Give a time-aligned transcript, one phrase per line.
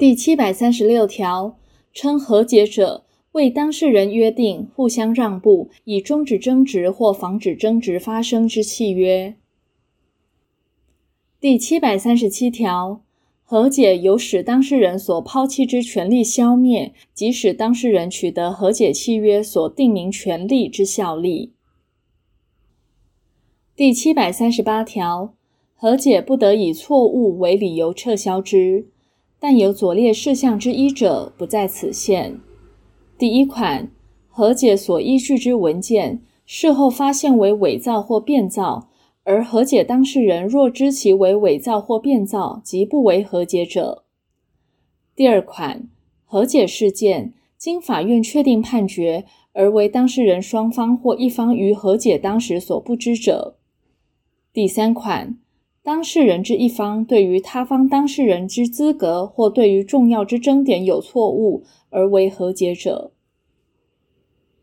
[0.00, 1.58] 第七百三十六条，
[1.92, 9.34] 称和解者，为当事人约定互相让步，以终止争执或防止争执发生之契约。
[11.38, 13.02] 第七百三十七条，
[13.42, 21.52] 和解有使当事人所抛弃之权利消灭，即使当事人取得和解契约所订明权利之效力。
[23.76, 25.34] 第七百三十八条，
[25.74, 28.86] 和解不得以错误为理由撤销之。
[29.42, 32.38] 但有左列事项之一者，不在此限。
[33.16, 33.90] 第一款，
[34.28, 38.90] 和解所依据之文件，事后发现为伪造或变造，
[39.24, 44.04] 而和解当事人若知其为伪造或变造，即不为和解者。
[45.16, 45.88] 第二款，
[46.26, 53.56] 和解事件经法院确定判决，而为当事人双方或一方于和解当时所不知者。
[54.52, 55.38] 第三款。
[55.82, 63.12] 当事人之一方对于他方当事人之资格或对于重要之争点有错误而为和解者。